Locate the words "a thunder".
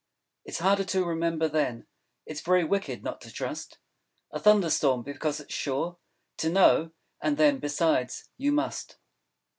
4.31-4.71